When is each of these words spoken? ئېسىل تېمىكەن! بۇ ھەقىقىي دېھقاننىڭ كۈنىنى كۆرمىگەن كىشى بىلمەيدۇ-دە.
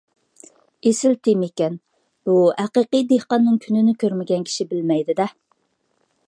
ئېسىل 0.91 1.17
تېمىكەن! 1.27 1.75
بۇ 2.29 2.37
ھەقىقىي 2.63 3.05
دېھقاننىڭ 3.13 3.61
كۈنىنى 3.67 3.95
كۆرمىگەن 4.05 4.49
كىشى 4.49 4.67
بىلمەيدۇ-دە. 4.73 5.29